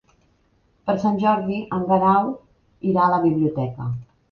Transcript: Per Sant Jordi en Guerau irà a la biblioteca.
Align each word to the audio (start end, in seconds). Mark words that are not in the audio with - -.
Per 0.89 0.95
Sant 1.03 1.19
Jordi 1.25 1.59
en 1.77 1.85
Guerau 1.93 2.33
irà 2.95 3.07
a 3.07 3.13
la 3.15 3.23
biblioteca. 3.29 3.91